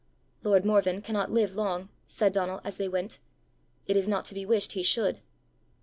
"Lord 0.41 0.65
Morven 0.65 1.03
cannot 1.03 1.29
live 1.29 1.53
long," 1.55 1.89
said 2.07 2.33
Donal 2.33 2.59
as 2.63 2.77
they 2.77 2.87
went. 2.89 3.19
"It 3.85 3.95
is 3.95 4.07
not 4.07 4.25
to 4.25 4.33
be 4.33 4.47
wished 4.47 4.71
he 4.71 4.81
should." 4.81 5.21